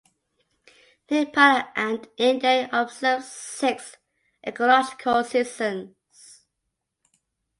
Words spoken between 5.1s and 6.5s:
seasons.